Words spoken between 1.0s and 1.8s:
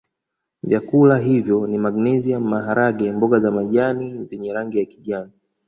hivyo ni